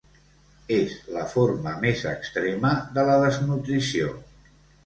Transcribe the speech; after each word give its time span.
És 0.77 0.95
la 1.17 1.25
forma 1.33 1.75
més 1.85 2.03
extrema 2.13 2.75
de 2.97 3.07
la 3.11 3.19
desnutrició. 3.27 4.13